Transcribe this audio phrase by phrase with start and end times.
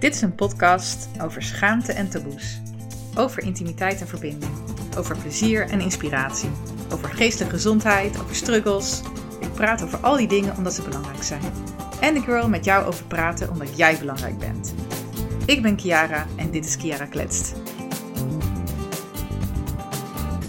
[0.00, 2.60] Dit is een podcast over schaamte en taboes.
[3.14, 4.52] Over intimiteit en verbinding.
[4.96, 6.50] Over plezier en inspiratie.
[6.92, 9.02] Over geestelijke gezondheid, over struggles.
[9.40, 11.42] Ik praat over al die dingen omdat ze belangrijk zijn.
[12.00, 14.74] En ik wil met jou over praten omdat jij belangrijk bent.
[15.46, 17.54] Ik ben Kiara en dit is Kiara Kletst.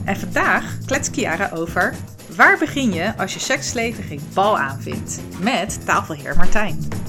[0.06, 1.96] En vandaag kletst Kiara over
[2.36, 5.22] waar begin je als je seksleven geen bal aanvindt?
[5.40, 7.01] Met tafelheer Martijn.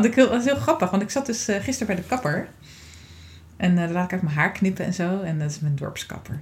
[0.00, 2.48] Want ik, dat is heel grappig, want ik zat dus uh, gisteren bij de kapper.
[3.56, 5.20] En uh, daar laat ik uit mijn haar knippen en zo.
[5.20, 6.40] En dat is mijn dorpskapper.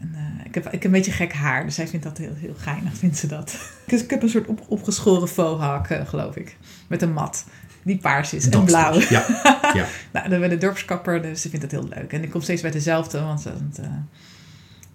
[0.00, 2.34] En, uh, ik, heb, ik heb een beetje gek haar, dus zij vindt dat heel,
[2.34, 3.56] heel geinig, vindt ze dat.
[3.86, 6.56] Dus ik heb een soort op, opgeschoren faux geloof ik.
[6.86, 7.46] Met een mat.
[7.82, 9.00] Die paars is en blauw.
[9.00, 9.26] Ja.
[9.74, 9.86] ja.
[10.12, 12.12] nou, dan ben de dorpskapper, dus ze vindt dat heel leuk.
[12.12, 14.08] En ik kom steeds bij dezelfde, want dan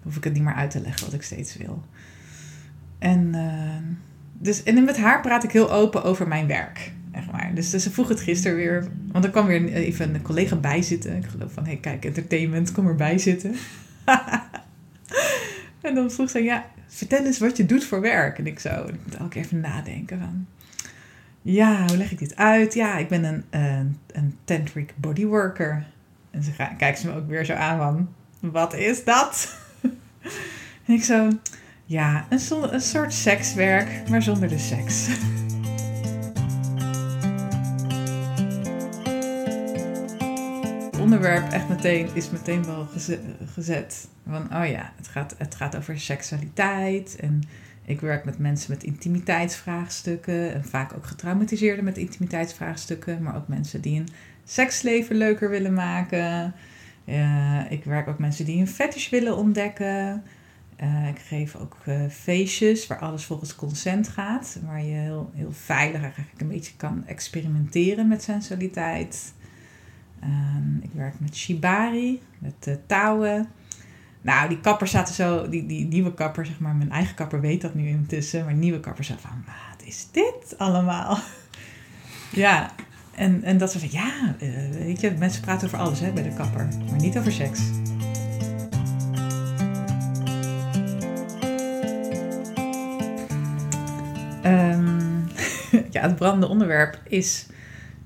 [0.02, 1.84] hoef ik het niet meer uit te leggen wat ik steeds wil.
[2.98, 3.34] En,
[4.32, 6.92] dus, en met haar praat ik heel open over mijn werk.
[7.12, 7.50] Echt maar.
[7.54, 8.88] Dus, dus, ze vroeg het gisteren weer.
[9.12, 11.16] Want er kwam weer even een collega bij zitten.
[11.16, 13.54] Ik geloof van, hé, hey, kijk, entertainment, kom erbij zitten.
[15.80, 18.38] en dan vroeg ze, ja, vertel eens wat je doet voor werk.
[18.38, 20.46] En ik zo, ik moet keer even nadenken van...
[21.42, 22.74] Ja, hoe leg ik dit uit?
[22.74, 23.44] Ja, ik ben een,
[24.12, 25.86] een, tantric bodyworker.
[26.30, 28.08] En ze kijkt ze me ook weer zo aan van,
[28.52, 29.58] wat is dat?
[30.86, 31.28] en ik zo,
[31.84, 35.08] ja, een soort sekswerk, maar zonder de seks.
[41.14, 42.88] onderwerp echt meteen, is meteen wel
[43.52, 44.08] gezet.
[44.28, 47.16] Van, oh ja, het gaat, het gaat over seksualiteit.
[47.20, 47.42] En
[47.84, 50.54] ik werk met mensen met intimiteitsvraagstukken.
[50.54, 53.22] En vaak ook getraumatiseerden met intimiteitsvraagstukken.
[53.22, 54.08] Maar ook mensen die een
[54.44, 56.54] seksleven leuker willen maken.
[57.04, 60.22] Uh, ik werk ook mensen die een fetish willen ontdekken.
[60.82, 64.58] Uh, ik geef ook uh, feestjes waar alles volgens consent gaat.
[64.66, 69.32] Waar je heel, heel veilig eigenlijk een beetje kan experimenteren met sensualiteit.
[70.24, 73.48] Um, ik werk met shibari, met uh, touwen.
[74.22, 77.60] Nou, die kapper zaten zo, die, die nieuwe kapper, zeg maar, mijn eigen kapper weet
[77.60, 81.18] dat nu intussen, maar nieuwe kapper zei van, wat is dit allemaal?
[82.32, 82.70] ja,
[83.14, 86.22] en, en dat ze van, ja, uh, weet je, mensen praten over alles hè, bij
[86.22, 87.60] de kapper, maar niet over seks.
[94.44, 95.28] Um,
[95.94, 97.46] ja, het brandende onderwerp is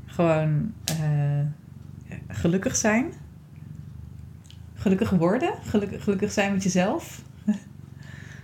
[0.06, 1.33] gewoon uh,
[2.34, 3.12] gelukkig zijn.
[4.74, 5.54] Gelukkig worden.
[5.62, 7.22] Gelukkig, gelukkig zijn met jezelf.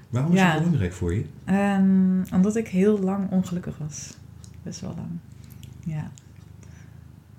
[0.08, 0.50] Waarom is ja.
[0.50, 1.24] het belangrijk voor je?
[1.46, 4.16] Um, omdat ik heel lang ongelukkig was.
[4.62, 5.08] Best wel lang.
[5.84, 6.10] Ja.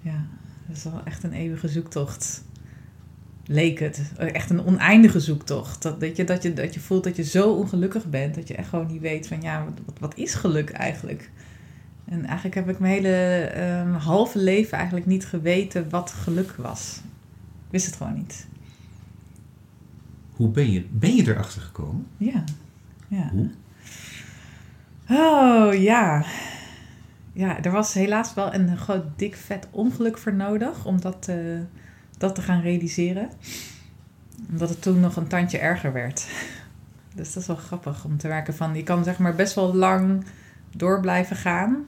[0.02, 0.26] Ja,
[0.68, 2.44] dat is wel echt een eeuwige zoektocht.
[3.46, 4.12] Leek het.
[4.18, 5.82] Echt een oneindige zoektocht.
[5.82, 8.36] Dat, dat, je, dat, je, dat je voelt dat je zo ongelukkig bent.
[8.36, 11.32] Dat je echt gewoon niet weet van ja, wat, wat is geluk eigenlijk?
[12.12, 17.02] En eigenlijk heb ik mijn hele um, halve leven eigenlijk niet geweten wat geluk was.
[17.66, 18.48] Ik wist het gewoon niet.
[20.32, 22.08] Hoe ben je, ben je erachter gekomen?
[22.18, 22.44] Ja.
[23.08, 23.30] ja.
[23.30, 23.50] Hoe?
[25.10, 26.26] Oh ja.
[27.34, 31.60] Ja, er was helaas wel een groot dik vet ongeluk voor nodig om dat, uh,
[32.18, 33.30] dat te gaan realiseren.
[34.50, 36.28] Omdat het toen nog een tandje erger werd.
[37.16, 38.76] Dus dat is wel grappig om te werken van.
[38.76, 40.24] Je kan zeg maar best wel lang
[40.76, 41.86] door blijven gaan.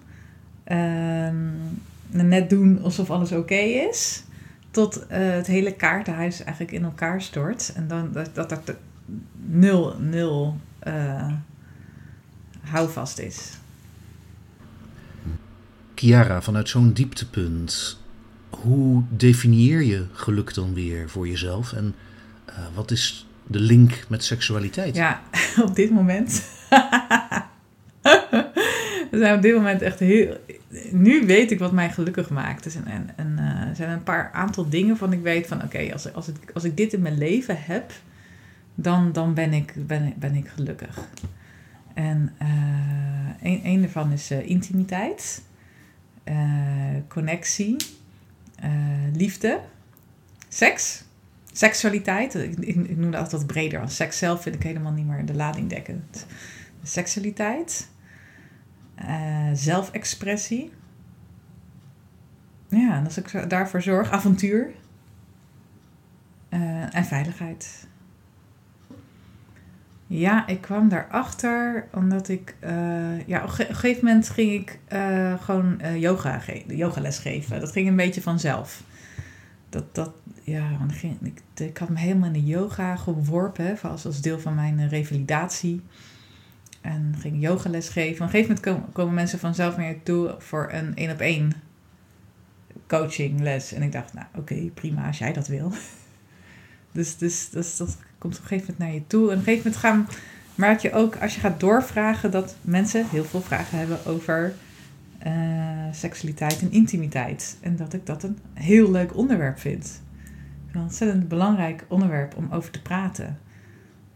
[0.72, 4.24] Um, net doen alsof alles oké is.
[4.72, 7.74] Tot uh, het hele kaartenhuis eigenlijk in elkaar stort.
[7.76, 8.76] En dan dat dat, dat
[9.46, 10.58] nul, nul
[10.88, 11.32] uh,
[12.62, 13.58] houvast is.
[15.96, 18.00] Chiara, vanuit zo'n dieptepunt,
[18.50, 21.74] hoe definieer je geluk dan weer voor jezelf?
[21.74, 21.96] En
[22.50, 24.96] uh, wat is de link met seksualiteit?
[24.96, 25.22] Ja,
[25.68, 26.44] op dit moment.
[29.14, 30.38] We zijn op dit moment echt heel.
[30.92, 32.64] Nu weet ik wat mij gelukkig maakt.
[32.64, 35.64] Dus en, en, en uh, er zijn een paar aantal dingen van ik weet van
[35.64, 37.92] oké, als, als, ik, als ik dit in mijn leven heb,
[38.76, 41.08] dan, dan ben, ik, ben, ben ik gelukkig.
[41.94, 42.48] En uh,
[43.42, 45.42] een, een daarvan is uh, intimiteit,
[47.08, 47.76] connectie,
[49.14, 49.60] liefde,
[50.48, 51.04] seks,
[51.52, 52.36] seksualiteit.
[52.36, 55.36] Ik, ik, noem dat altijd breder, want seks zelf vind ik helemaal niet meer de
[55.36, 56.26] lading dekkend.
[56.84, 57.92] Seksualiteit
[59.02, 60.72] uh, zelfexpressie.
[62.68, 64.72] Ja, en als ik daarvoor zorg, avontuur
[66.50, 67.88] uh, en veiligheid.
[70.08, 72.56] Ja, ik kwam daarachter omdat ik...
[72.64, 74.80] Uh, ja, op een gegeven moment ging ik
[75.40, 77.60] gewoon yoga ge yogales geven.
[77.60, 78.84] Dat ging een beetje vanzelf.
[79.70, 80.12] Dat, dat,
[80.44, 80.70] ja,
[81.22, 83.80] ik, ik had me helemaal in de yoga geworpen.
[83.82, 85.82] Als, als deel van mijn revalidatie.
[86.84, 88.26] En ging yogales geven.
[88.26, 91.54] Op een gegeven moment komen mensen vanzelf naar je toe voor een één op één
[92.88, 93.74] coachingles.
[93.74, 95.72] En ik dacht, nou oké, prima als jij dat wil.
[96.92, 99.22] Dus, dus, dus dat komt op een gegeven moment naar je toe.
[99.22, 100.10] En op een gegeven moment
[100.56, 104.54] gaan, je ook als je gaat doorvragen dat mensen heel veel vragen hebben over
[105.28, 105.34] uh,
[105.92, 107.58] seksualiteit en intimiteit.
[107.62, 110.02] En dat ik dat een heel leuk onderwerp vind.
[110.72, 113.40] Een ontzettend belangrijk onderwerp om over te praten.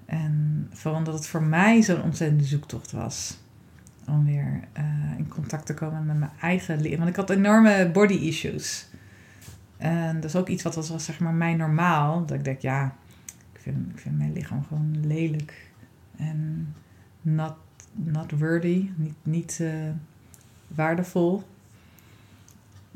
[0.07, 3.37] En vooral omdat het voor mij zo'n ontzettende zoektocht was.
[4.07, 6.97] Om weer uh, in contact te komen met mijn eigen leven.
[6.97, 8.87] Want ik had enorme body issues.
[9.77, 12.25] En dat is ook iets wat was, zeg maar mijn normaal.
[12.25, 12.95] Dat ik denk, ja,
[13.53, 15.71] ik vind, ik vind mijn lichaam gewoon lelijk.
[16.17, 16.73] En
[17.21, 17.55] not,
[17.93, 18.89] not worthy.
[18.95, 19.71] Niet, niet uh,
[20.67, 21.43] waardevol.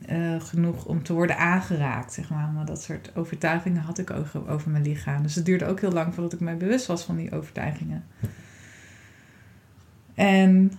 [0.10, 2.48] Uh, genoeg om te worden aangeraakt, zeg maar.
[2.48, 5.24] Maar dat soort overtuigingen had ik over, over mijn lichaam.
[5.24, 8.04] Dus het duurde ook heel lang voordat ik mij bewust was van die overtuigingen.
[10.14, 10.72] En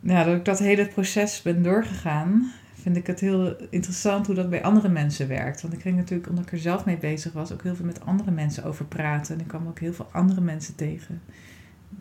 [0.00, 4.50] ja, dat ik dat hele proces ben doorgegaan, vind ik het heel interessant hoe dat
[4.50, 5.62] bij andere mensen werkt.
[5.62, 8.00] Want ik ging natuurlijk, omdat ik er zelf mee bezig was, ook heel veel met
[8.00, 9.34] andere mensen over praten.
[9.34, 11.20] En ik kwam ook heel veel andere mensen tegen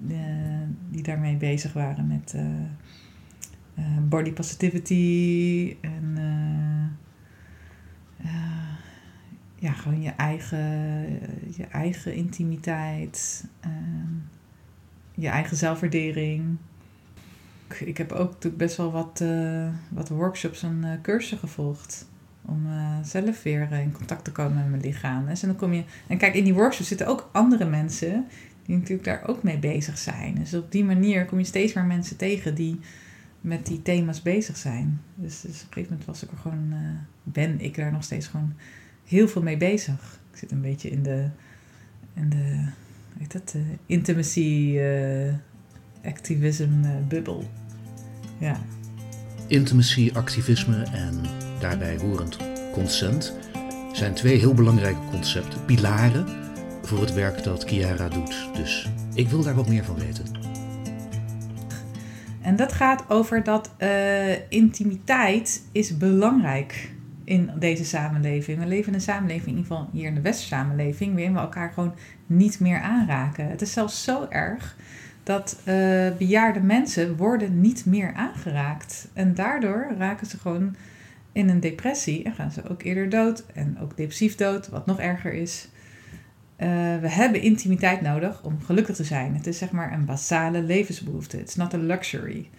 [0.08, 0.18] uh,
[0.90, 2.42] die daarmee bezig waren met uh,
[4.02, 6.18] body positivity en
[9.56, 10.58] ja, gewoon je eigen,
[11.58, 13.46] je eigen intimiteit,
[15.14, 16.58] je eigen zelfwaardering
[17.78, 19.24] ik heb ook best wel wat,
[19.90, 22.08] wat workshops en cursussen gevolgd.
[22.46, 22.68] Om
[23.04, 25.28] zelf weer in contact te komen met mijn lichaam.
[25.28, 28.26] En, dan kom je, en kijk, in die workshops zitten ook andere mensen
[28.66, 30.36] die natuurlijk daar ook mee bezig zijn.
[30.36, 32.80] Dus op die manier kom je steeds meer mensen tegen die
[33.42, 35.02] met die thema's bezig zijn.
[35.16, 36.74] Dus, dus op een gegeven moment was ik er gewoon,
[37.24, 38.54] ben ik daar nog steeds gewoon
[39.06, 40.20] heel veel mee bezig.
[40.32, 41.30] Ik zit een beetje in de,
[42.14, 42.70] in de
[43.18, 43.56] weet dat,
[43.86, 44.80] intimacy
[46.04, 46.72] activism
[47.08, 47.50] bubbel.
[48.38, 48.62] Ja.
[49.48, 51.22] Intimacy, activisme en
[51.60, 52.38] daarbij horend
[52.74, 53.34] consent
[53.94, 56.26] zijn twee heel belangrijke concepten, pilaren
[56.82, 58.50] voor het werk dat Chiara doet.
[58.56, 60.26] Dus ik wil daar wat meer van weten.
[62.42, 66.92] En dat gaat over dat uh, intimiteit is belangrijk
[67.24, 68.60] in deze samenleving.
[68.60, 71.40] We leven in een samenleving, in ieder geval hier in de westerse samenleving, waarin we
[71.40, 71.94] elkaar gewoon
[72.26, 73.48] niet meer aanraken.
[73.48, 74.76] Het is zelfs zo erg
[75.24, 79.08] dat uh, bejaarde mensen worden niet meer aangeraakt.
[79.14, 80.76] En daardoor raken ze gewoon
[81.32, 83.46] in een depressie en gaan ze ook eerder dood.
[83.54, 85.68] En ook depressief dood, wat nog erger is.
[86.62, 86.68] Uh,
[87.02, 89.36] we hebben intimiteit nodig om gelukkig te zijn.
[89.36, 91.44] Het is zeg maar een basale levensbehoefte.
[91.44, 92.50] Is not a luxury.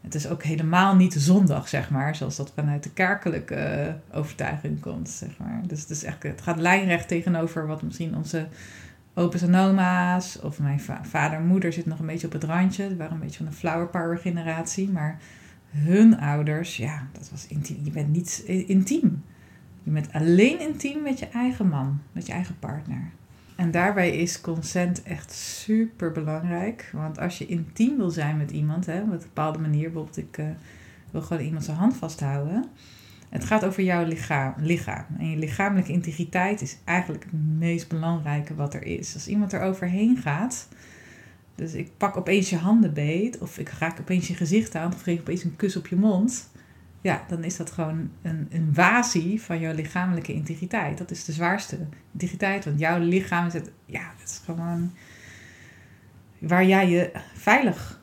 [0.00, 4.80] Het is ook helemaal niet zondag, zeg maar, zoals dat vanuit de kerkelijke uh, overtuiging
[4.80, 5.60] komt, zeg maar.
[5.66, 8.46] Dus het, is echt, het gaat lijnrecht tegenover wat misschien onze
[9.14, 10.40] opa's en oma's.
[10.40, 12.88] Of mijn vader en moeder zit nog een beetje op het randje.
[12.88, 14.90] Die waren een beetje van de flower power generatie.
[14.90, 15.18] Maar
[15.70, 17.80] hun ouders, ja, dat was intiem.
[17.82, 19.24] Je bent niet intiem.
[19.82, 23.10] Je bent alleen intiem met je eigen man, met je eigen partner.
[23.56, 26.90] En daarbij is consent echt super belangrijk.
[26.92, 30.38] Want als je intiem wil zijn met iemand, hè, op een bepaalde manier, bijvoorbeeld ik
[30.38, 30.46] uh,
[31.10, 32.64] wil gewoon iemand zijn hand vasthouden
[33.34, 35.04] het gaat over jouw lichaam, lichaam.
[35.18, 39.14] En je lichamelijke integriteit is eigenlijk het meest belangrijke wat er is.
[39.14, 40.68] Als iemand er overheen gaat,
[41.54, 45.02] dus ik pak opeens je handen beet, of ik raak opeens je gezicht aan, of
[45.02, 46.50] geef opeens een kus op je mond.
[47.04, 50.98] Ja, dan is dat gewoon een invasie van jouw lichamelijke integriteit.
[50.98, 51.78] Dat is de zwaarste
[52.12, 54.92] integriteit, want jouw lichaam is het, ja, dat is gewoon
[56.38, 58.00] waar jij je veilig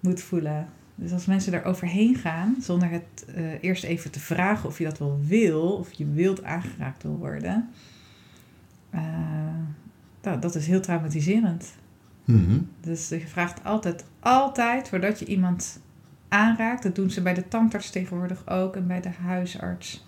[0.00, 0.68] moet voelen.
[0.94, 4.84] Dus als mensen er overheen gaan, zonder het uh, eerst even te vragen of je
[4.84, 7.70] dat wel wil, of je wilt aangeraakt wil worden,
[8.94, 9.00] uh,
[10.22, 11.74] nou, dat is heel traumatiserend.
[12.24, 15.80] Mm Dus je vraagt altijd, altijd, voordat je iemand
[16.32, 20.06] aanraakt, dat doen ze bij de tandarts tegenwoordig ook en bij de huisarts.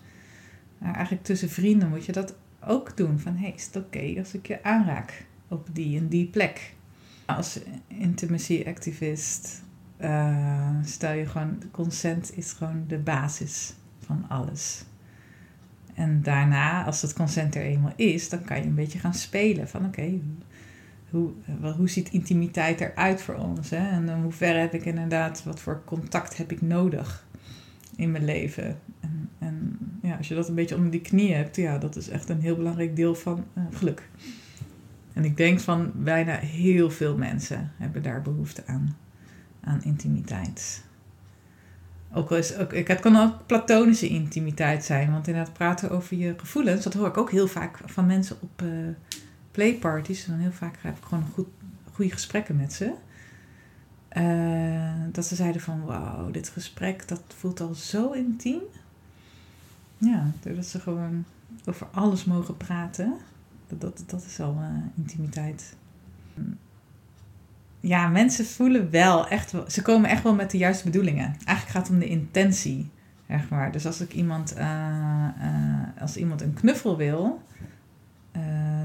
[0.78, 2.34] Nou, eigenlijk tussen vrienden moet je dat
[2.66, 3.18] ook doen.
[3.18, 6.74] Van, hey, is het oké als ik je aanraak op die en die plek?
[7.26, 9.62] Als intimacy activist
[10.00, 14.84] uh, stel je gewoon, consent is gewoon de basis van alles.
[15.94, 19.68] En daarna, als het consent er eenmaal is, dan kan je een beetje gaan spelen.
[19.68, 20.20] Van oké,
[21.10, 21.30] hoe,
[21.76, 23.70] hoe ziet intimiteit eruit voor ons?
[23.70, 23.90] Hè?
[23.90, 27.26] En in hoeverre heb ik inderdaad, wat voor contact heb ik nodig
[27.96, 28.78] in mijn leven?
[29.00, 32.08] En, en ja, als je dat een beetje onder die knie hebt, ja, dat is
[32.08, 34.08] echt een heel belangrijk deel van uh, geluk.
[35.12, 38.96] En ik denk van bijna heel veel mensen hebben daar behoefte aan
[39.64, 40.84] aan intimiteit.
[42.12, 46.34] Ook al is, ook, het kan ook platonische intimiteit zijn, want inderdaad praten over je
[46.36, 48.68] gevoelens, dat hoor ik ook heel vaak van mensen op uh,
[49.54, 50.26] playparties.
[50.26, 51.46] Dan heel vaak heb ik gewoon goed,
[51.92, 52.92] goede gesprekken met ze.
[54.08, 58.60] Eh, dat ze zeiden van, wauw, dit gesprek, dat voelt al zo intiem.
[59.98, 61.24] Ja, dat ze gewoon
[61.64, 63.14] over alles mogen praten.
[63.68, 65.76] Dat, dat, dat is al uh, intimiteit.
[67.80, 71.24] Ja, mensen voelen wel echt ze komen echt wel met de juiste bedoelingen.
[71.24, 72.90] Eigenlijk gaat het om de intentie,
[73.28, 73.72] zeg maar.
[73.72, 75.28] Dus als ik iemand, uh,
[76.00, 77.42] als iemand een knuffel wil,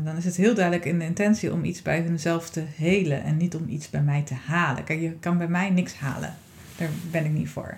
[0.03, 3.37] dan is het heel duidelijk in de intentie om iets bij hunzelf te helen en
[3.37, 4.83] niet om iets bij mij te halen.
[4.83, 6.33] Kijk, je kan bij mij niks halen.
[6.77, 7.77] Daar ben ik niet voor.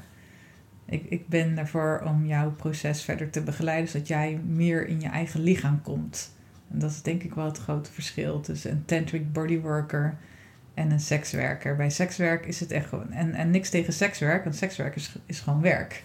[0.85, 5.07] Ik, ik ben ervoor om jouw proces verder te begeleiden, zodat jij meer in je
[5.07, 6.31] eigen lichaam komt.
[6.71, 10.17] En dat is denk ik wel het grote verschil tussen een tantric bodyworker
[10.73, 11.75] en een sekswerker.
[11.75, 13.11] Bij sekswerk is het echt gewoon.
[13.11, 16.03] En, en niks tegen sekswerk, want sekswerk is, is gewoon werk.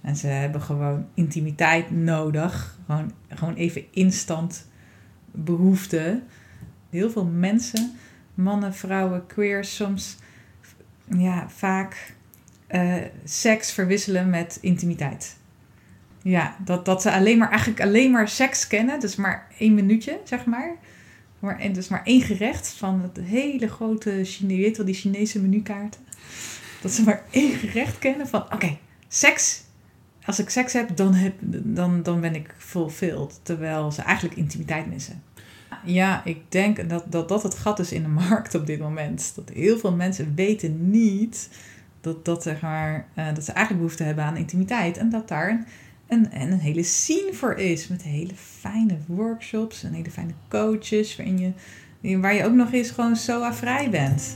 [0.00, 2.78] En ze hebben gewoon intimiteit nodig.
[2.86, 4.66] Gewoon, gewoon even instant
[5.32, 6.20] behoefte.
[6.90, 7.92] Heel veel mensen,
[8.34, 10.16] mannen, vrouwen, queers, soms
[11.18, 12.14] ja, vaak
[12.70, 15.36] uh, seks verwisselen met intimiteit.
[16.22, 19.00] Ja, dat, dat ze alleen maar, eigenlijk alleen maar seks kennen.
[19.00, 20.76] Dus maar één minuutje, zeg maar.
[21.38, 25.40] maar en dus maar één gerecht van het hele grote Chine, weet wel, die Chinese
[25.40, 26.00] menukaarten.
[26.82, 29.62] Dat ze maar één gerecht kennen van, oké, seks.
[30.26, 33.40] Als ik seks heb, dan, heb, dan, dan ben ik fulfilled.
[33.42, 35.22] Terwijl ze eigenlijk intimiteit missen.
[35.84, 39.32] Ja, ik denk dat, dat dat het gat is in de markt op dit moment.
[39.34, 41.48] Dat heel veel mensen weten niet
[42.00, 44.96] dat, dat, zeg maar, uh, dat ze eigenlijk behoefte hebben aan intimiteit.
[44.96, 45.66] En dat daar een,
[46.08, 47.88] een, een hele scene voor is.
[47.88, 51.16] Met hele fijne workshops en hele fijne coaches.
[51.16, 51.54] Waarin
[52.00, 54.34] je, waar je ook nog eens gewoon zo vrij bent.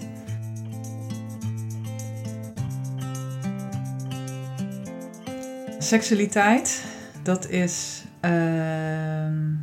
[5.87, 6.85] Seksualiteit,
[7.23, 8.05] dat is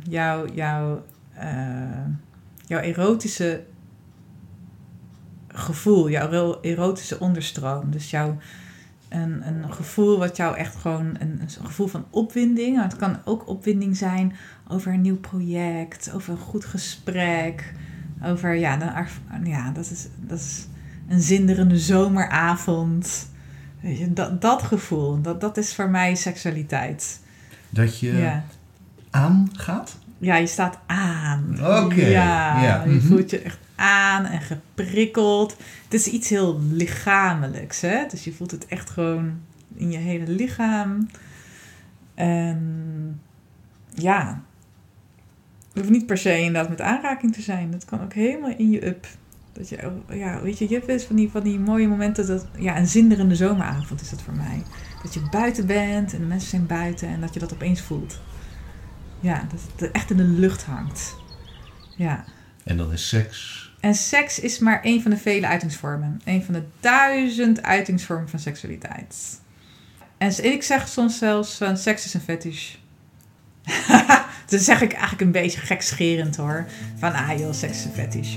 [0.08, 1.04] jouw, jouw,
[1.38, 2.06] uh,
[2.66, 3.64] jouw erotische
[5.48, 7.90] gevoel, jouw erotische onderstroom.
[7.90, 8.36] Dus jouw
[9.08, 12.82] een, een gevoel wat jou echt gewoon een, een gevoel van opwinding.
[12.82, 14.32] Het kan ook opwinding zijn
[14.68, 17.74] over een nieuw project, over een goed gesprek,
[18.22, 19.06] over ja,
[19.44, 20.66] ja dat, is, dat is
[21.08, 23.32] een zinderende zomeravond.
[23.84, 27.20] Weet je, dat, dat gevoel, dat, dat is voor mij seksualiteit.
[27.70, 28.44] Dat je ja.
[29.10, 29.96] aangaat?
[30.18, 31.58] Ja, je staat aan.
[31.60, 32.06] Oké.
[32.06, 33.06] Ja, ja, je mhm.
[33.06, 35.56] voelt je echt aan en geprikkeld.
[35.84, 38.06] Het is iets heel lichamelijks, hè?
[38.08, 39.40] Dus je voelt het echt gewoon
[39.74, 41.08] in je hele lichaam.
[42.14, 43.20] En
[43.94, 44.42] ja,
[45.68, 47.70] het hoeft niet per se inderdaad met aanraking te zijn.
[47.70, 49.06] Dat kan ook helemaal in je up.
[49.54, 52.26] Dat je, ja, weet je, je hebt eens van die, van die mooie momenten.
[52.26, 54.62] Dat, ja, een zinderende zomeravond is dat voor mij.
[55.02, 58.20] Dat je buiten bent en de mensen zijn buiten en dat je dat opeens voelt.
[59.20, 61.16] Ja, dat het echt in de lucht hangt.
[61.96, 62.24] Ja.
[62.64, 66.20] En dan is seks en seks is maar één van de vele uitingsvormen.
[66.24, 69.40] Een van de duizend uitingsvormen van seksualiteit.
[70.18, 72.74] En ik zeg soms zelfs van seks is een fetish.
[74.48, 76.66] dat zeg ik eigenlijk een beetje gekscherend hoor.
[76.98, 78.36] Van ah joh, seks is een fetish.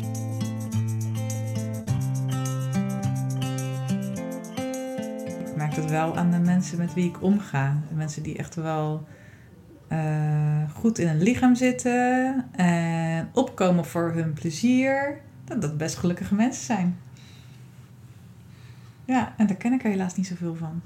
[5.82, 7.82] Dat wel aan de mensen met wie ik omga.
[7.90, 9.08] De mensen die echt wel
[9.92, 16.36] uh, goed in hun lichaam zitten en opkomen voor hun plezier dat dat best gelukkige
[16.36, 16.98] mensen zijn.
[19.06, 20.82] Ja, en daar ken ik helaas niet zoveel van.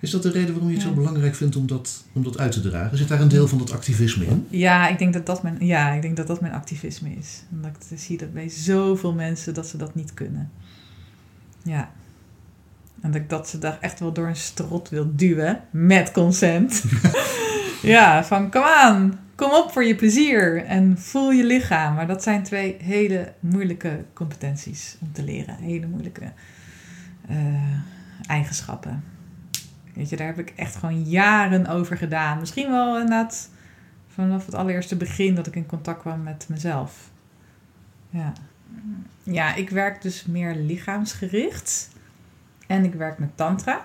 [0.00, 2.52] Is dat de reden waarom je het zo belangrijk vindt om dat, om dat uit
[2.52, 2.98] te dragen?
[2.98, 4.46] Zit daar een deel van dat activisme in?
[4.50, 7.42] Ja, ik denk dat dat mijn, ja, ik denk dat dat mijn activisme is.
[7.50, 10.50] Omdat ik zie dat bij zoveel mensen dat ze dat niet kunnen.
[11.62, 11.90] Ja.
[13.02, 15.60] En dat ik dat ze daar echt wel door een strot wil duwen.
[15.70, 16.84] Met consent.
[17.82, 21.94] ja, van kom aan kom op voor je plezier en voel je lichaam.
[21.94, 25.56] Maar dat zijn twee hele moeilijke competenties om te leren.
[25.56, 26.32] Hele moeilijke
[27.30, 27.36] uh,
[28.26, 29.04] eigenschappen.
[29.94, 32.38] Weet je, daar heb ik echt gewoon jaren over gedaan.
[32.38, 33.50] Misschien wel inderdaad
[34.08, 37.10] vanaf het allereerste begin dat ik in contact kwam met mezelf.
[38.10, 38.32] Ja.
[39.22, 41.90] Ja, ik werk dus meer lichaamsgericht.
[42.70, 43.84] En ik werk met tantra.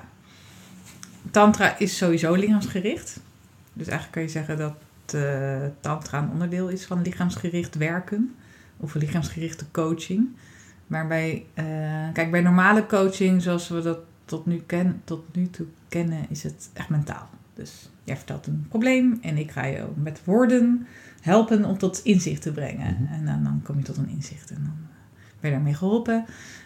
[1.32, 3.20] Tantra is sowieso lichaamsgericht.
[3.74, 4.75] Dus eigenlijk kan je zeggen dat
[5.15, 8.36] uh, tantra een onderdeel is van lichaamsgericht werken
[8.77, 10.27] of lichaamsgerichte coaching.
[10.88, 11.65] Maar bij, uh,
[12.13, 16.44] kijk, bij normale coaching, zoals we dat tot nu, ken, tot nu toe kennen, is
[16.44, 17.30] het echt mentaal.
[17.54, 20.88] Dus jij vertelt een probleem en ik ga je met woorden
[21.22, 22.98] helpen om tot inzicht te brengen.
[23.01, 23.13] Mhm.
[23.13, 24.77] En dan, dan, kom je tot een inzicht en dan
[25.39, 26.25] ben je daarmee geholpen.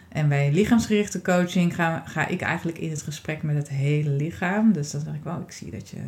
[0.09, 4.73] En bij lichaamsgerichte coaching ga, ga ik eigenlijk in het gesprek met het hele lichaam.
[4.73, 6.01] Dus dan zeg ik wel, ik zie dat je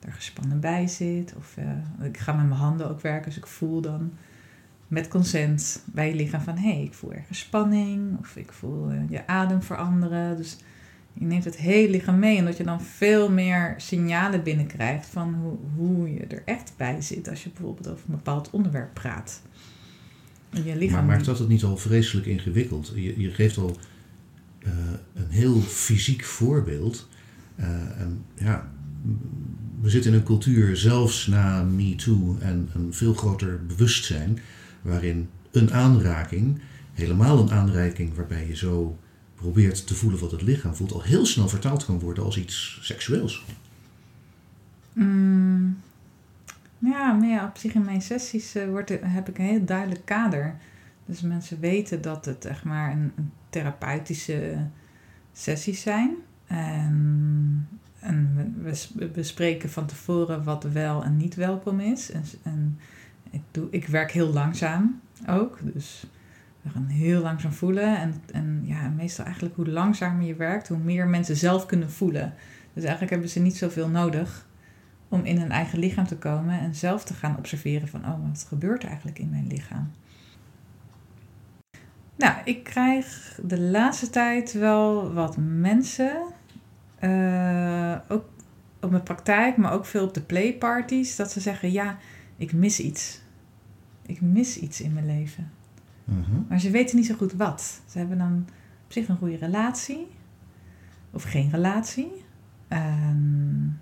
[0.00, 1.34] er gespannen bij zit.
[1.36, 4.12] Of uh, ik ga met mijn handen ook werken, dus ik voel dan
[4.88, 8.90] met consent bij je lichaam van hé, hey, ik voel ergens spanning of ik voel
[8.90, 10.36] eh, je adem veranderen.
[10.36, 10.56] Dus
[11.12, 15.34] je neemt het hele lichaam mee en dat je dan veel meer signalen binnenkrijgt van
[15.34, 19.42] hoe, hoe je er echt bij zit als je bijvoorbeeld over een bepaald onderwerp praat.
[20.64, 22.92] Je lichaam maar maakt dat het niet al vreselijk ingewikkeld?
[22.94, 23.76] Je, je geeft al
[24.66, 24.72] uh,
[25.14, 27.08] een heel fysiek voorbeeld.
[27.56, 27.66] Uh,
[28.00, 28.70] en ja,
[29.80, 34.38] we zitten in een cultuur, zelfs na MeToo en een veel groter bewustzijn,
[34.82, 36.60] waarin een aanraking,
[36.92, 38.98] helemaal een aanraking waarbij je zo
[39.34, 42.78] probeert te voelen wat het lichaam voelt, al heel snel vertaald kan worden als iets
[42.82, 43.44] seksueels.
[44.92, 45.76] Mm,
[46.92, 50.04] ja, maar ja, op zich in mijn sessies uh, wordt heb ik een heel duidelijk
[50.04, 50.56] kader.
[51.06, 53.12] Dus mensen weten dat het echt maar een,
[53.50, 54.56] therapeutische
[55.32, 56.16] sessies zijn.
[56.46, 62.10] En, en we, we bespreken van tevoren wat wel en niet welkom is.
[62.10, 62.78] En, en
[63.30, 65.58] ik, doe, ik werk heel langzaam ook.
[65.62, 66.06] Dus
[66.62, 67.98] we gaan heel langzaam voelen.
[67.98, 72.34] En, en ja, meestal eigenlijk hoe langzamer je werkt, hoe meer mensen zelf kunnen voelen.
[72.72, 74.46] Dus eigenlijk hebben ze niet zoveel nodig
[75.08, 78.46] om in hun eigen lichaam te komen en zelf te gaan observeren van, oh, wat
[78.48, 79.90] gebeurt er eigenlijk in mijn lichaam?
[82.16, 86.22] Nou, ik krijg de laatste tijd wel wat mensen,
[87.00, 88.24] uh, ook
[88.80, 91.98] op mijn praktijk, maar ook veel op de playparties, dat ze zeggen: Ja,
[92.36, 93.22] ik mis iets.
[94.06, 95.50] Ik mis iets in mijn leven.
[96.04, 96.42] Mhm.
[96.48, 97.80] Maar ze weten niet zo goed wat.
[97.86, 98.46] Ze hebben dan
[98.84, 100.06] op zich een goede relatie,
[101.10, 102.24] of geen relatie.
[102.68, 103.80] Um,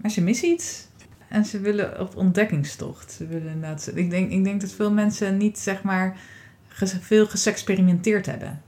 [0.00, 0.86] maar ze missen iets.
[1.28, 3.12] En ze willen op ontdekkingstocht.
[3.12, 6.16] Ze willen dat, ik, denk, ik denk dat veel mensen niet zeg maar
[7.00, 8.62] veel gesexperimenteerd hebben.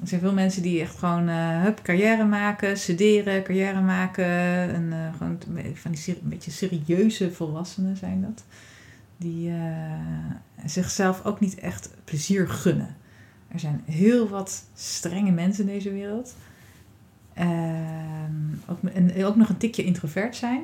[0.00, 4.24] Er zijn veel mensen die echt gewoon uh, hup, carrière maken, studeren, carrière maken.
[4.74, 5.38] En uh, gewoon
[5.74, 8.44] van die een beetje serieuze volwassenen zijn dat.
[9.16, 9.56] Die uh,
[10.64, 12.96] zichzelf ook niet echt plezier gunnen.
[13.48, 16.34] Er zijn heel wat strenge mensen in deze wereld.
[17.40, 20.62] Ehm, ook, en ook nog een tikje introvert zijn.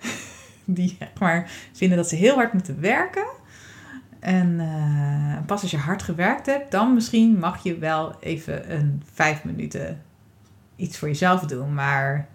[0.64, 3.26] die maar vinden dat ze heel hard moeten werken
[4.20, 9.02] en uh, pas als je hard gewerkt hebt, dan misschien mag je wel even een
[9.12, 10.02] vijf minuten
[10.76, 11.74] iets voor jezelf doen.
[11.74, 12.28] Maar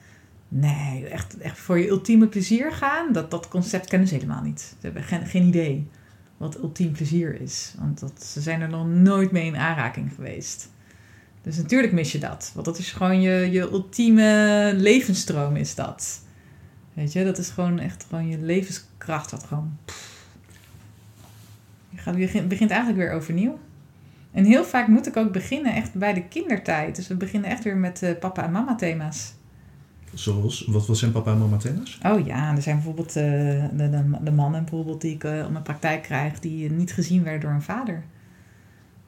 [0.47, 4.59] nee, echt, echt voor je ultieme plezier gaan, dat, dat concept kennen ze helemaal niet.
[4.59, 5.87] Ze hebben geen, geen idee
[6.37, 7.75] wat ultiem plezier is.
[7.77, 10.71] Want dat, ze zijn er nog nooit mee in aanraking geweest.
[11.43, 12.51] Dus natuurlijk mis je dat.
[12.53, 16.21] Want dat is gewoon je, je ultieme levensstroom is dat.
[16.93, 19.31] Weet je, dat is gewoon echt gewoon je levenskracht.
[19.31, 19.77] Wat gewoon...
[21.89, 23.59] Je begint eigenlijk weer overnieuw.
[24.31, 26.95] En heel vaak moet ik ook beginnen echt bij de kindertijd.
[26.95, 29.33] Dus we beginnen echt weer met uh, papa en mama thema's.
[30.13, 30.65] Zoals?
[30.65, 31.99] Wat, wat zijn papa en mama thema's?
[32.05, 35.51] Oh ja, er zijn bijvoorbeeld uh, de, de, de, mannen bijvoorbeeld die ik uh, op
[35.51, 36.39] mijn praktijk krijg...
[36.39, 38.03] die niet gezien werden door een vader.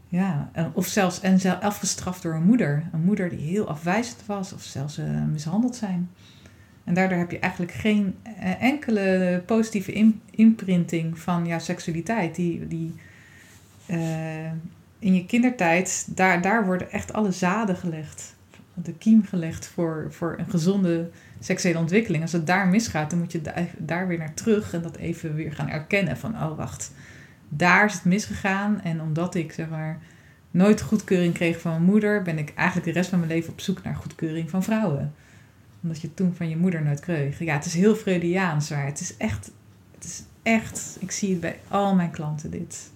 [0.08, 2.84] Ja, of zelfs en zelf afgestraft door een moeder.
[2.94, 5.00] Een moeder die heel afwijzend was of zelfs
[5.32, 6.10] mishandeld zijn.
[6.86, 12.36] En daardoor heb je eigenlijk geen eh, enkele positieve imprinting van jouw seksualiteit.
[12.36, 12.94] Die, die
[13.90, 14.52] uh,
[15.00, 18.36] in je kindertijd, daar, daar worden echt alle zaden gelegd.
[18.74, 22.24] De kiem gelegd voor, voor een gezonde seksuele ontwikkeling.
[22.24, 23.42] Als het daar misgaat, dan moet je
[23.78, 26.18] daar weer naar terug en dat even weer gaan erkennen.
[26.18, 26.92] Van, oh wacht,
[27.50, 28.82] daar is het misgegaan.
[28.82, 30.00] En omdat ik, zeg maar,
[30.52, 33.60] nooit goedkeuring kreeg van mijn moeder, ben ik eigenlijk de rest van mijn leven op
[33.60, 35.14] zoek naar goedkeuring van vrouwen
[35.86, 37.40] omdat je toen van je moeder nooit kreeg.
[37.40, 39.52] Ja, het is heel Freudiaans, maar het is echt,
[39.96, 42.92] het is echt, ik zie het bij al mijn klanten dit.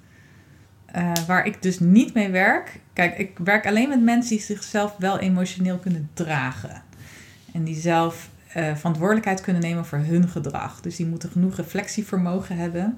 [0.95, 2.79] Uh, waar ik dus niet mee werk.
[2.93, 6.83] Kijk, ik werk alleen met mensen die zichzelf wel emotioneel kunnen dragen.
[7.53, 10.81] En die zelf uh, verantwoordelijkheid kunnen nemen voor hun gedrag.
[10.81, 12.97] Dus die moeten genoeg reflectievermogen hebben.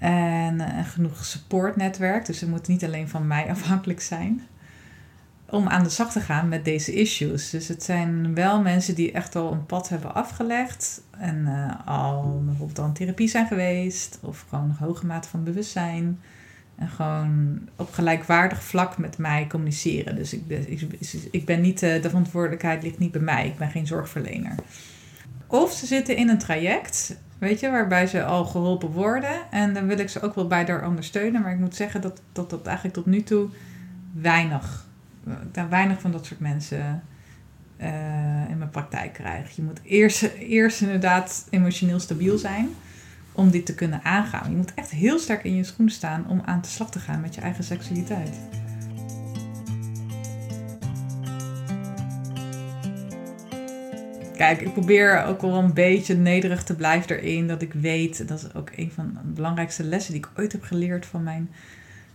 [0.00, 2.26] En uh, genoeg supportnetwerk.
[2.26, 4.42] Dus ze moeten niet alleen van mij afhankelijk zijn
[5.50, 7.50] om aan de slag te gaan met deze issues.
[7.50, 12.42] Dus het zijn wel mensen die echt al een pad hebben afgelegd en uh, al
[12.44, 16.20] bijvoorbeeld al therapie zijn geweest of gewoon een hoge mate van bewustzijn.
[16.76, 20.16] En gewoon op gelijkwaardig vlak met mij communiceren.
[20.16, 20.88] Dus ik, ik,
[21.30, 23.46] ik ben niet, uh, de verantwoordelijkheid ligt niet bij mij.
[23.46, 24.54] Ik ben geen zorgverlener.
[25.46, 29.50] Of ze zitten in een traject, weet je, waarbij ze al geholpen worden.
[29.50, 31.42] En dan wil ik ze ook wel bij daar ondersteunen.
[31.42, 33.48] Maar ik moet zeggen dat dat, dat eigenlijk tot nu toe
[34.12, 34.88] weinig
[35.52, 37.02] daar weinig van dat soort mensen
[37.80, 39.56] uh, in mijn praktijk krijg.
[39.56, 42.68] Je moet eerst, eerst inderdaad emotioneel stabiel zijn
[43.32, 44.50] om dit te kunnen aangaan.
[44.50, 47.20] Je moet echt heel sterk in je schoenen staan om aan de slag te gaan
[47.20, 48.36] met je eigen seksualiteit.
[54.40, 57.46] Kijk, ik probeer ook wel een beetje nederig te blijven erin.
[57.46, 60.62] Dat ik weet, dat is ook een van de belangrijkste lessen die ik ooit heb
[60.62, 61.50] geleerd van mijn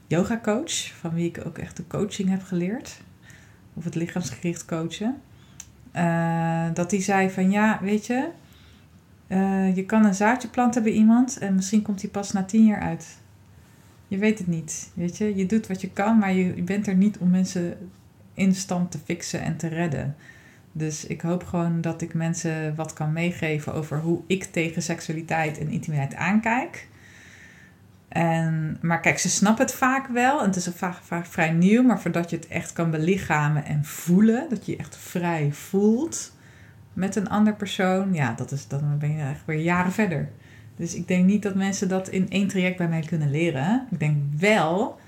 [0.07, 0.91] yoga coach.
[0.99, 3.01] Van wie ik ook echt de coaching heb geleerd.
[3.73, 5.21] Of het lichaamsgericht coachen.
[5.95, 8.27] Uh, dat die zei van ja, weet je,
[9.27, 12.65] uh, je kan een zaadje planten bij iemand en misschien komt die pas na tien
[12.65, 13.17] jaar uit.
[14.07, 15.35] Je weet het niet, weet je.
[15.35, 17.89] Je doet wat je kan, maar je, bent er niet om mensen
[18.33, 20.15] instant te fixen en te redden.
[20.77, 25.57] Dus ik hoop gewoon dat ik mensen wat kan meegeven over hoe ik tegen seksualiteit
[25.57, 26.87] en intimiteit aankijk.
[28.07, 30.39] En, maar kijk, ze snappen het vaak wel.
[30.39, 31.83] En het is vaak, vaak vrij nieuw.
[31.83, 36.33] Maar voordat je het echt kan belichamen en voelen, dat je je echt vrij voelt
[36.93, 40.29] met een ander persoon, ja, dat is, dan ben je echt weer jaren verder.
[40.75, 43.87] Dus ik denk niet dat mensen dat in één traject bij mij kunnen leren.
[43.91, 44.99] Ik denk wel,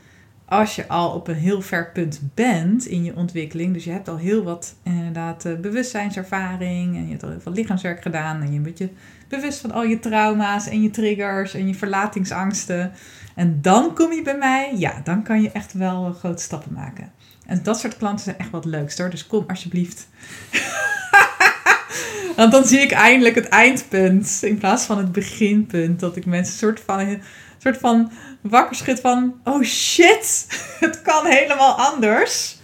[0.50, 4.08] als je al op een heel ver punt bent in je ontwikkeling, dus je hebt
[4.08, 8.54] al heel wat inderdaad eh, bewustzijnservaring en je hebt al heel veel lichaamswerk gedaan en
[8.54, 8.90] je bent je
[9.28, 12.92] bewust van al je trauma's en je triggers en je verlatingsangsten.
[13.36, 17.12] En dan kom je bij mij, ja, dan kan je echt wel grote stappen maken.
[17.46, 20.08] En dat soort klanten zijn echt wat leukst hoor, dus kom alsjeblieft.
[22.36, 26.00] Want dan zie ik eindelijk het eindpunt in plaats van het beginpunt.
[26.00, 27.22] Dat ik mensen soort van, een
[27.58, 29.34] soort van wakker schud van...
[29.44, 30.48] Oh shit,
[30.80, 32.60] het kan helemaal anders.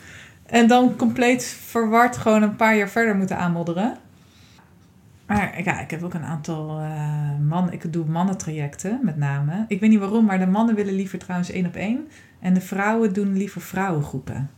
[0.46, 3.98] En dan compleet verward gewoon een paar jaar verder moeten aanmodderen.
[5.26, 7.74] Maar ja, ik heb ook een aantal uh, mannen.
[7.74, 9.66] Ik doe mannentrajecten met name.
[9.68, 12.08] Ik weet niet waarom, maar de mannen willen liever trouwens één op één.
[12.40, 14.50] En de vrouwen doen liever vrouwengroepen.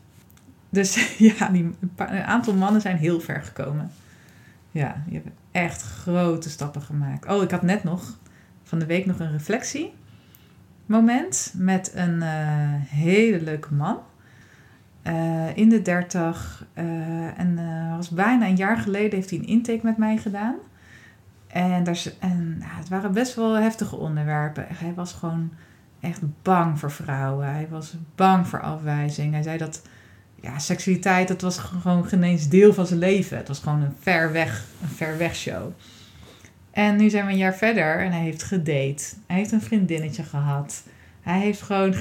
[0.70, 0.96] Dus
[1.38, 3.92] ja, die, een aantal mannen zijn heel ver gekomen.
[4.72, 7.28] Ja, je hebt echt grote stappen gemaakt.
[7.28, 8.18] Oh, ik had net nog
[8.64, 9.40] van de week nog een
[10.88, 12.28] reflectiemoment met een uh,
[12.90, 14.00] hele leuke man.
[15.08, 16.66] Uh, in de dertig.
[16.74, 17.60] Uh, en
[17.96, 20.56] was bijna een jaar geleden heeft hij een intake met mij gedaan.
[21.48, 24.66] En, daar, en ja, het waren best wel heftige onderwerpen.
[24.68, 25.52] Hij was gewoon
[26.00, 27.52] echt bang voor vrouwen.
[27.52, 29.34] Hij was bang voor afwijzing.
[29.34, 29.82] Hij zei dat
[30.42, 33.38] ja, seksualiteit, dat was gewoon geen eens deel van zijn leven.
[33.38, 35.72] Het was gewoon een ver weg, een ver weg show.
[36.76, 39.04] En nu zijn we een jaar verder en hij heeft gedate.
[39.28, 40.84] Hij heeft een vriendinnetje gehad.
[41.22, 41.94] Hij heeft gewoon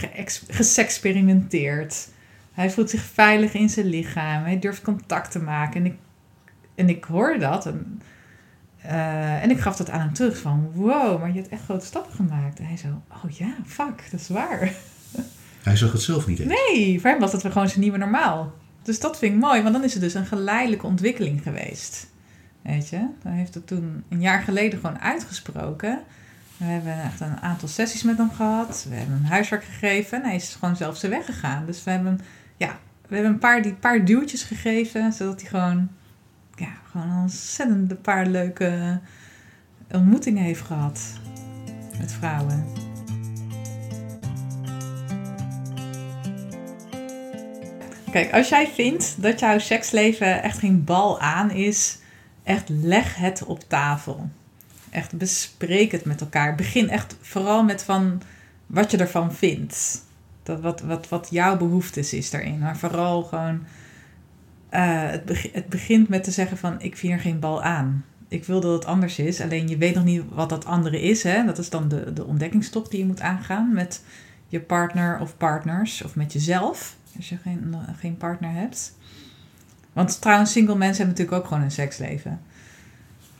[0.49, 2.09] gesexperimenteerd.
[2.53, 4.45] Hij voelt zich veilig in zijn lichaam.
[4.45, 5.81] Hij durft contact te maken.
[5.81, 5.95] En ik,
[6.75, 7.67] en ik hoorde dat.
[7.67, 8.03] En,
[8.85, 10.71] uh, en ik gaf dat aan hem terug van...
[10.73, 12.59] Wow, maar je hebt echt grote stappen gemaakt.
[12.59, 13.03] En hij zo...
[13.09, 14.73] Oh ja, fuck, dat is waar.
[15.63, 16.53] Hij zag het zelf niet eens.
[16.53, 18.53] Nee, voor hem was dat gewoon zijn nieuwe normaal.
[18.83, 22.13] Dus dat vind ik mooi, want dan is het dus een geleidelijke ontwikkeling geweest.
[22.65, 26.03] Weet je, hij heeft het toen een jaar geleden gewoon uitgesproken.
[26.57, 28.87] We hebben echt een aantal sessies met hem gehad.
[28.89, 31.67] We hebben hem huiswerk gegeven en hij is gewoon zelf zijn weg gegaan.
[31.67, 32.21] Dus we hebben,
[32.57, 35.91] ja, we hebben een paar, die paar duwtjes gegeven, zodat hij gewoon,
[36.55, 39.01] ja, gewoon een ontzettend paar leuke
[39.91, 41.01] ontmoetingen heeft gehad
[41.99, 42.67] met vrouwen.
[48.11, 51.99] Kijk, als jij vindt dat jouw seksleven echt geen bal aan is,
[52.45, 54.29] echt leg het op tafel.
[54.91, 56.55] Echt bespreek het met elkaar.
[56.55, 58.23] Begin echt vooral met van
[58.67, 60.05] wat je ervan vindt.
[60.43, 62.59] Dat wat, wat, wat jouw behoeftes is daarin.
[62.59, 63.65] Maar vooral gewoon,
[64.71, 68.05] uh, het, het begint met te zeggen van ik vind er geen bal aan.
[68.29, 69.41] Ik wil dat het anders is.
[69.41, 71.23] Alleen je weet nog niet wat dat andere is.
[71.23, 71.45] Hè?
[71.45, 74.03] Dat is dan de, de ontdekkingstop die je moet aangaan met
[74.49, 78.95] je partner of partners of met jezelf als je geen, geen partner hebt.
[79.95, 82.41] Want trouwens, single mensen hebben natuurlijk ook gewoon een seksleven.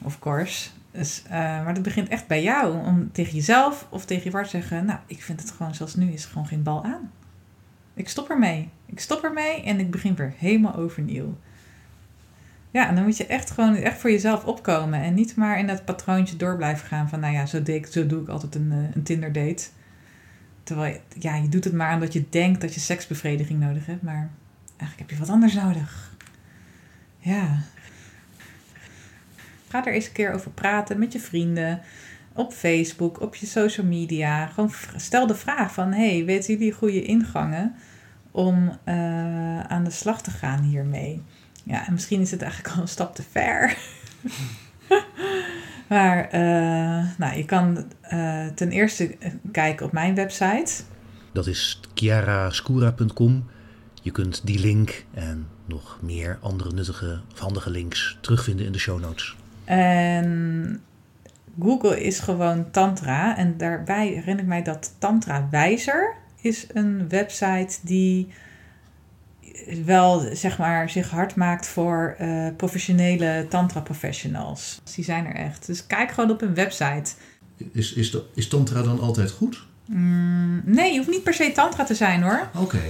[0.03, 0.69] Of course.
[0.91, 2.87] Dus, uh, maar dat begint echt bij jou.
[2.87, 4.87] Om tegen jezelf of tegen je partner te zeggen...
[4.87, 7.11] Nou, ik vind het gewoon zoals nu is gewoon geen bal aan.
[7.95, 8.69] Ik stop ermee.
[8.87, 11.37] Ik stop ermee en ik begin weer helemaal overnieuw.
[12.71, 15.01] Ja, en dan moet je echt gewoon echt voor jezelf opkomen.
[15.01, 17.21] En niet maar in dat patroontje door blijven gaan van...
[17.21, 19.65] Nou ja, zo, zo doe ik altijd een, eh, een Tinder date.
[20.63, 24.31] Terwijl ja, je doet het maar omdat je denkt dat je seksbevrediging nodig hebt, maar
[24.77, 26.14] eigenlijk heb je wat anders nodig.
[27.25, 27.59] Ja.
[29.69, 31.81] Ga er eens een keer over praten met je vrienden,
[32.33, 34.47] op Facebook, op je social media.
[34.47, 37.75] Gewoon stel de vraag van, hey, weten jullie goede ingangen
[38.31, 41.23] om uh, aan de slag te gaan hiermee?
[41.63, 43.77] Ja, en misschien is het eigenlijk al een stap te ver.
[45.89, 49.17] Maar uh, nou, je kan uh, ten eerste
[49.53, 50.83] kijken op mijn website.
[51.33, 53.49] Dat is chiarascura.com.
[54.05, 58.79] Je kunt die link en nog meer andere nuttige of handige links terugvinden in de
[58.79, 59.37] show notes.
[59.65, 60.81] En
[61.61, 63.37] Google is gewoon Tantra.
[63.37, 68.29] En daarbij herinner ik mij dat Tantra Wijzer is een website die
[69.85, 74.81] wel zeg maar zich hard maakt voor uh, professionele tantra professionals.
[74.95, 75.67] Die zijn er echt.
[75.67, 77.13] Dus kijk gewoon op hun website.
[77.73, 79.67] Is, is, de, is tantra dan altijd goed?
[79.87, 82.49] Mm, nee, je hoeft niet per se tantra te zijn hoor.
[82.55, 82.83] Oké.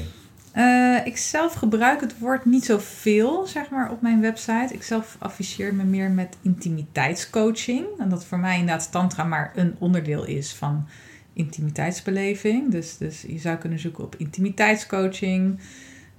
[0.57, 4.75] Uh, ik zelf gebruik het woord niet zoveel, zeg maar, op mijn website.
[4.75, 7.87] Ik zelf afficheer me meer met intimiteitscoaching.
[7.99, 10.89] En dat voor mij inderdaad tantra maar een onderdeel is van
[11.33, 12.71] intimiteitsbeleving.
[12.71, 15.61] Dus, dus je zou kunnen zoeken op intimiteitscoaching,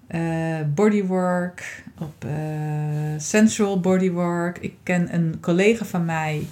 [0.10, 2.32] uh, bodywork, op uh,
[3.17, 4.58] sensual bodywork.
[4.58, 6.48] Ik ken een collega van mij,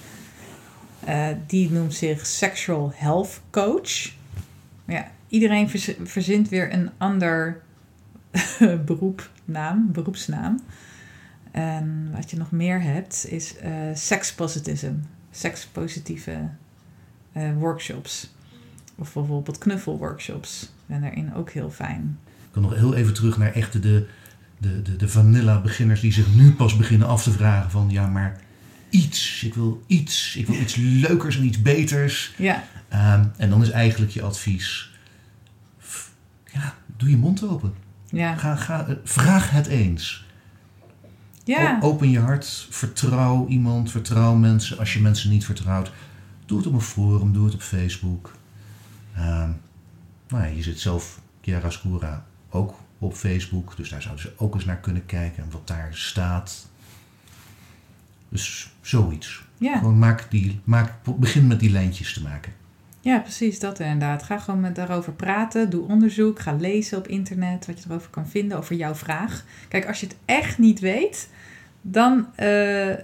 [1.46, 4.12] die noemt zich sexual health coach.
[4.86, 5.68] Ja, iedereen
[6.02, 7.62] verzint weer een ander
[8.86, 10.60] beroepnaam, beroepsnaam.
[11.50, 14.94] En wat je nog meer hebt is uh, sekspositivism,
[15.30, 16.48] sekspositieve
[17.36, 18.34] uh, workshops.
[18.94, 20.72] Of bijvoorbeeld knuffelworkshops.
[20.86, 22.18] Ben daarin ook heel fijn.
[22.26, 24.08] Ik kan nog heel even terug naar echte de,
[24.58, 28.06] de, de, de vanilla beginners die zich nu pas beginnen af te vragen van ja,
[28.06, 28.40] maar
[28.90, 29.42] iets.
[29.42, 30.36] Ik wil iets.
[30.36, 32.34] Ik wil iets leukers en iets beters.
[32.36, 32.64] Ja.
[32.92, 34.92] Um, en dan is eigenlijk je advies.
[36.52, 37.83] Ja, doe je mond open.
[38.14, 38.36] Ja.
[38.36, 40.26] Ga, ga, vraag het eens.
[41.44, 41.78] Ja.
[41.80, 42.66] O, open je hart.
[42.70, 43.90] Vertrouw iemand.
[43.90, 44.78] Vertrouw mensen.
[44.78, 45.92] Als je mensen niet vertrouwt,
[46.46, 47.32] doe het op een forum.
[47.32, 48.32] Doe het op Facebook.
[49.16, 49.48] Uh,
[50.28, 53.76] nou ja, je zit zelf, Chiara Scura, ook op Facebook.
[53.76, 55.44] Dus daar zouden ze ook eens naar kunnen kijken.
[55.50, 56.68] wat daar staat.
[58.28, 59.44] Dus zoiets.
[59.58, 59.78] Ja.
[59.78, 62.52] Gewoon maak die, maak, begin met die lijntjes te maken.
[63.04, 64.22] Ja, precies dat inderdaad.
[64.22, 65.70] Ga gewoon met daarover praten.
[65.70, 66.40] Doe onderzoek.
[66.40, 69.44] Ga lezen op internet wat je erover kan vinden over jouw vraag.
[69.68, 71.28] Kijk, als je het echt niet weet,
[71.82, 72.94] dan uh,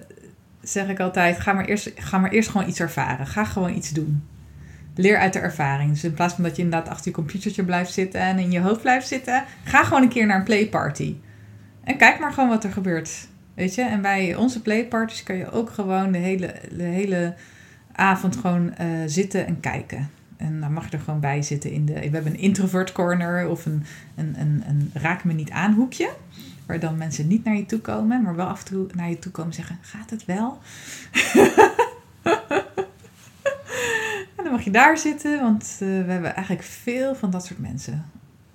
[0.60, 3.26] zeg ik altijd: ga maar, eerst, ga maar eerst gewoon iets ervaren.
[3.26, 4.22] Ga gewoon iets doen.
[4.94, 5.90] Leer uit de ervaring.
[5.90, 8.60] Dus in plaats van dat je inderdaad achter je computertje blijft zitten en in je
[8.60, 11.16] hoofd blijft zitten, ga gewoon een keer naar een playparty.
[11.84, 13.28] En kijk maar gewoon wat er gebeurt.
[13.54, 17.34] Weet je, en bij onze playparties kan je ook gewoon de hele, de hele
[17.92, 20.10] avond gewoon uh, zitten en kijken.
[20.36, 21.92] En dan mag je er gewoon bij zitten in de.
[21.92, 26.10] We hebben een introvert corner of een, een, een, een raak me niet aan hoekje.
[26.66, 29.18] Waar dan mensen niet naar je toe komen, maar wel af en toe naar je
[29.18, 30.58] toe komen zeggen: Gaat het wel?
[34.36, 37.60] en dan mag je daar zitten, want uh, we hebben eigenlijk veel van dat soort
[37.60, 38.04] mensen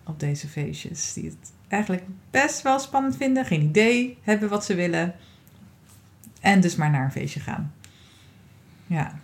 [0.04, 1.14] op deze feestjes.
[1.14, 5.16] Die het eigenlijk best wel spannend vinden, geen idee hebben wat ze willen.
[6.42, 7.74] En dus maar naar een feestje gaan.
[8.88, 9.20] Ja.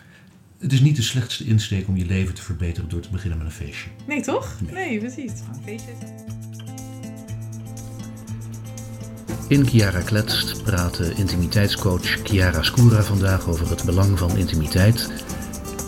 [0.58, 3.48] Het is niet de slechtste insteek om je leven te verbeteren door te beginnen met
[3.48, 3.90] een feestje.
[4.08, 4.56] Nee, toch?
[4.62, 5.32] Nee, nee precies.
[5.66, 5.96] Feestjes.
[9.48, 15.24] In Chiara Kletst praat intimiteitscoach Chiara Scura vandaag over het belang van intimiteit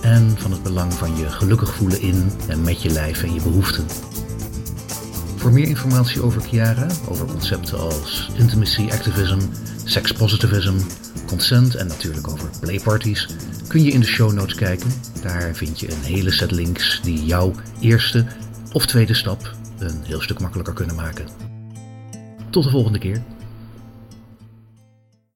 [0.02, 3.42] en van het belang van je gelukkig voelen in en met je lijf en je
[3.42, 3.86] behoeften.
[5.44, 9.40] Voor meer informatie over Chiara, over concepten als intimacy activism,
[9.84, 10.74] sex positivism,
[11.28, 13.30] consent en natuurlijk over playparties,
[13.68, 14.90] kun je in de show notes kijken.
[15.22, 18.26] Daar vind je een hele set links die jouw eerste
[18.72, 21.26] of tweede stap een heel stuk makkelijker kunnen maken.
[22.50, 23.22] Tot de volgende keer.